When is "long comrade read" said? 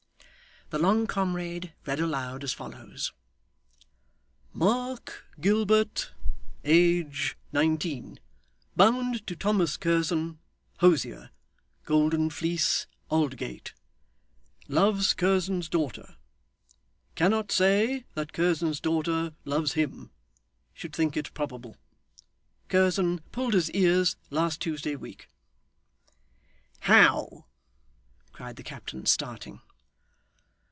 0.79-1.99